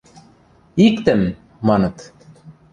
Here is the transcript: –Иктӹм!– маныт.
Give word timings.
–Иктӹм!– 0.85 1.21
маныт. 1.67 1.95